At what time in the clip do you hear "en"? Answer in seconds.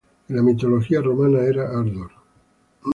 0.29-0.35